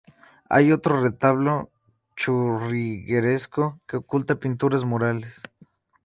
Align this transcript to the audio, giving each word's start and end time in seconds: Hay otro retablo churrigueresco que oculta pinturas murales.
Hay 0.49 0.71
otro 0.71 0.99
retablo 0.99 1.69
churrigueresco 2.15 3.79
que 3.85 3.97
oculta 3.97 4.39
pinturas 4.39 4.83
murales. 4.83 5.41